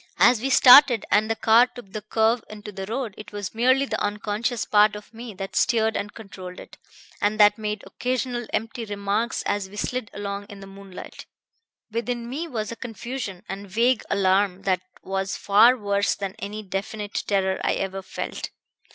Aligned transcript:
As 0.17 0.41
we 0.41 0.49
started, 0.49 1.05
and 1.11 1.29
the 1.29 1.35
car 1.35 1.67
took 1.67 1.91
the 1.93 2.01
curve 2.01 2.43
into 2.49 2.71
the 2.71 2.87
road, 2.87 3.13
it 3.19 3.31
was 3.31 3.53
merely 3.53 3.85
the 3.85 4.01
unconscious 4.01 4.65
part 4.65 4.95
of 4.95 5.13
me 5.13 5.35
that 5.35 5.55
steered 5.55 5.95
and 5.95 6.11
controlled 6.11 6.59
it, 6.59 6.75
and 7.21 7.39
that 7.39 7.59
made 7.59 7.83
occasional 7.85 8.47
empty 8.51 8.83
remarks 8.83 9.43
as 9.43 9.69
we 9.69 9.75
slid 9.75 10.09
along 10.11 10.45
in 10.47 10.59
the 10.59 10.65
moonlight. 10.65 11.27
Within 11.91 12.27
me 12.27 12.47
was 12.47 12.71
a 12.71 12.75
confusion 12.75 13.43
and 13.47 13.69
vague 13.69 14.01
alarm 14.09 14.63
that 14.63 14.81
was 15.03 15.37
far 15.37 15.77
worse 15.77 16.15
than 16.15 16.33
any 16.39 16.63
definite 16.63 17.21
terror 17.27 17.61
I 17.63 17.73
ever 17.75 18.01
felt. 18.01 18.49